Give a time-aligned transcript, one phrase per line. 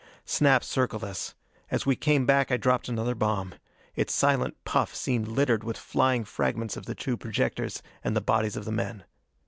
[0.25, 1.35] Snap circled us.
[1.69, 3.53] As we came back I dropped another bomb.
[3.93, 8.55] Its silent puff seemed littered with flying fragments of the two projectors and the bodies
[8.57, 9.03] of the men.